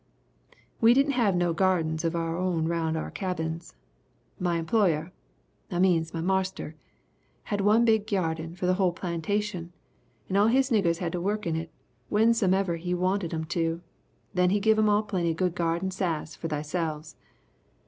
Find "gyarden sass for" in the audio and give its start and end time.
15.55-16.47